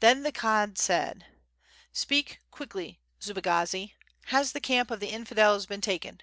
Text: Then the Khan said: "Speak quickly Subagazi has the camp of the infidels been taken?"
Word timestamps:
Then 0.00 0.22
the 0.22 0.32
Khan 0.32 0.76
said: 0.76 1.24
"Speak 1.92 2.40
quickly 2.50 3.00
Subagazi 3.18 3.94
has 4.26 4.52
the 4.52 4.60
camp 4.60 4.90
of 4.90 5.00
the 5.00 5.08
infidels 5.08 5.64
been 5.64 5.80
taken?" 5.80 6.20